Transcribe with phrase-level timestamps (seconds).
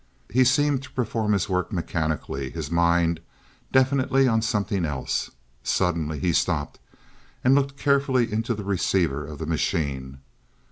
[0.31, 3.19] He seemed to perform this work mechanically, his mind
[3.71, 5.29] definitely on something else.
[5.61, 6.79] Suddenly he stopped,
[7.43, 10.17] and looked carefully into the receiver of the machine.